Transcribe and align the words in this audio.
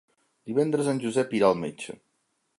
Divendres 0.51 0.89
en 0.95 1.03
Josep 1.05 1.37
irà 1.41 1.53
al 1.53 1.61
metge. 1.67 1.99